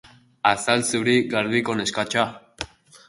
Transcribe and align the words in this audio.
Azal 0.51 0.81
zuri, 0.91 1.15
garbiko 1.35 1.77
neskatxa. 1.83 2.25